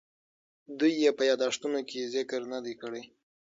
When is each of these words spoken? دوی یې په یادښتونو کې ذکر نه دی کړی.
دوی 0.79 0.93
یې 1.03 1.11
په 1.17 1.23
یادښتونو 1.29 1.79
کې 1.89 2.09
ذکر 2.15 2.41
نه 2.53 2.59
دی 2.65 2.73
کړی. 2.81 3.03